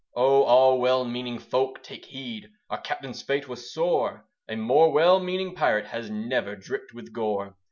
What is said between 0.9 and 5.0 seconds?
meaning folk take heed! Our Captain's fate was sore; A more